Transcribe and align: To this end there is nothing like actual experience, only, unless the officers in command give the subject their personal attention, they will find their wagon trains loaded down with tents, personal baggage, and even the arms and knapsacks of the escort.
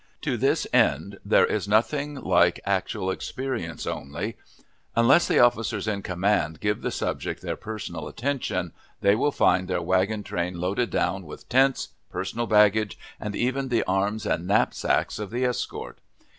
To 0.21 0.35
this 0.35 0.65
end 0.73 1.19
there 1.23 1.45
is 1.45 1.67
nothing 1.67 2.15
like 2.15 2.59
actual 2.65 3.11
experience, 3.11 3.85
only, 3.85 4.35
unless 4.95 5.27
the 5.27 5.37
officers 5.37 5.87
in 5.87 6.01
command 6.01 6.59
give 6.59 6.81
the 6.81 6.89
subject 6.89 7.43
their 7.43 7.55
personal 7.55 8.07
attention, 8.07 8.73
they 9.01 9.13
will 9.13 9.31
find 9.31 9.67
their 9.67 9.79
wagon 9.83 10.23
trains 10.23 10.57
loaded 10.57 10.89
down 10.89 11.23
with 11.27 11.47
tents, 11.49 11.89
personal 12.09 12.47
baggage, 12.47 12.97
and 13.19 13.35
even 13.35 13.67
the 13.69 13.83
arms 13.83 14.25
and 14.25 14.47
knapsacks 14.47 15.19
of 15.19 15.29
the 15.29 15.45
escort. 15.45 15.99